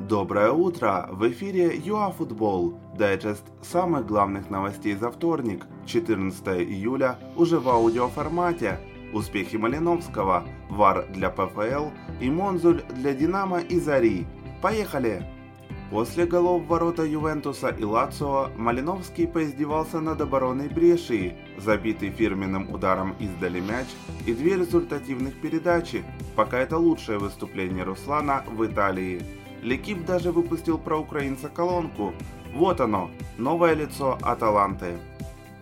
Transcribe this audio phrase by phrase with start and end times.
[0.00, 1.08] Доброе утро!
[1.12, 8.80] В эфире ЮАФутбол, дайджест самых главных новостей за вторник, 14 июля, уже в аудиоформате.
[9.12, 11.90] Успехи Малиновского, ВАР для ПФЛ
[12.20, 14.26] и Монзуль для Динамо и Зари.
[14.60, 15.24] Поехали!
[15.90, 23.60] После голов ворота Ювентуса и Лацио Малиновский поиздевался над обороной Брешии, забитый фирменным ударом издали
[23.60, 23.86] мяч
[24.26, 26.02] и две результативных передачи,
[26.34, 29.22] пока это лучшее выступление Руслана в Италии.
[29.64, 32.12] Лекип даже выпустил про украинца колонку.
[32.54, 34.98] Вот оно, новое лицо Аталанты.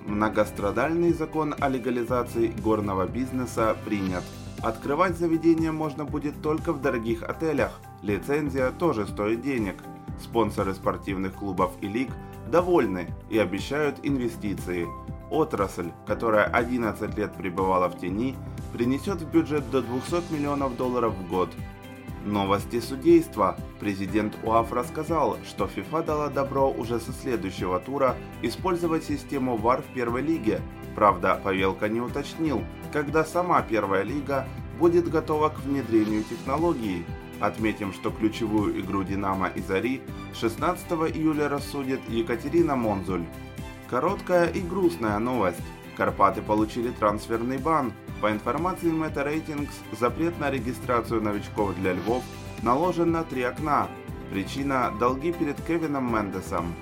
[0.04, 4.24] Многострадальный закон о легализации горного бизнеса принят.
[4.60, 7.80] Открывать заведение можно будет только в дорогих отелях.
[8.02, 9.76] Лицензия тоже стоит денег–
[10.22, 12.10] Спонсоры спортивных клубов и лиг
[12.50, 14.86] довольны и обещают инвестиции.
[15.30, 18.36] Отрасль, которая 11 лет пребывала в тени,
[18.72, 21.48] принесет в бюджет до 200 миллионов долларов в год.
[22.24, 23.56] Новости судейства.
[23.80, 29.94] Президент УАФ рассказал, что ФИФА дала добро уже со следующего тура использовать систему ВАР в
[29.94, 30.60] первой лиге.
[30.94, 34.46] Правда, Павелка не уточнил, когда сама первая лига
[34.78, 37.04] будет готова к внедрению технологии.
[37.40, 40.00] Отметим, что ключевую игру «Динамо» и «Зари»
[40.34, 43.24] 16 июля рассудит Екатерина Монзуль.
[43.90, 45.60] Короткая и грустная новость.
[45.96, 47.92] Карпаты получили трансферный бан.
[48.22, 52.22] По информации Meta Ratings, запрет на регистрацию новичков для Львов
[52.62, 53.88] наложен на три окна.
[54.30, 56.72] Причина– долги перед Кевином Мендесом.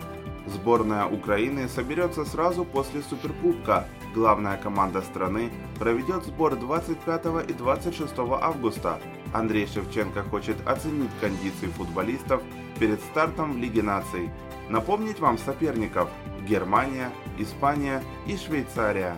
[0.47, 3.87] Сборная Украины соберется сразу после Суперкубка.
[4.15, 9.01] Главная команда страны проведет сбор 25 и 26 августа.
[9.33, 12.43] Андрей Шевченко хочет оценить кондиции футболистов
[12.79, 14.29] перед стартом в Лиге наций.
[14.69, 16.11] Напомнить вам соперников–
[16.47, 19.17] Германия, Испания и Швейцария.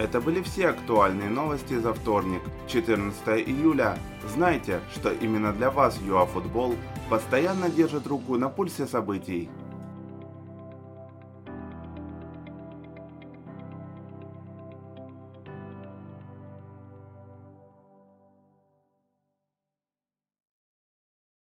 [0.00, 3.98] Это были все актуальные новости за вторник, 14 июля.
[4.26, 6.74] Знайте, что именно для вас ЮАФутбол
[7.10, 9.50] постоянно держит руку на пульсе событий.